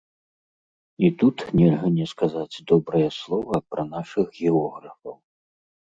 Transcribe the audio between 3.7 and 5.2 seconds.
пра нашых географаў.